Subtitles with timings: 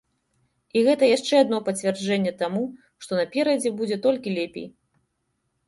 [0.79, 2.63] І гэта яшчэ адно пацвярджэнне таму,
[3.05, 4.67] што наперадзе будзе толькі лепей.